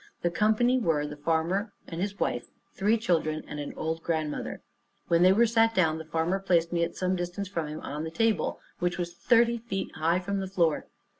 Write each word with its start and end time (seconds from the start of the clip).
The 0.23 0.31
company 0.31 0.79
were, 0.79 1.05
the 1.05 1.15
farmer 1.15 1.73
and 1.87 2.01
his 2.01 2.19
wife, 2.19 2.47
three 2.73 2.97
children, 2.97 3.43
and 3.47 3.59
an 3.59 3.71
old 3.77 4.01
grandmother. 4.01 4.63
When 5.09 5.21
they 5.21 5.31
were 5.31 5.45
sat 5.45 5.75
down, 5.75 5.99
the 5.99 6.05
farmer 6.05 6.39
placed 6.39 6.73
me 6.73 6.83
at 6.83 6.95
some 6.95 7.15
distance 7.15 7.47
from 7.47 7.67
him 7.67 7.81
on 7.81 8.03
the 8.03 8.09
table, 8.09 8.59
which 8.79 8.97
was 8.97 9.13
thirty 9.13 9.59
feet 9.59 9.95
high 9.97 10.17
from 10.17 10.39
the 10.39 10.47
floor. 10.47 10.87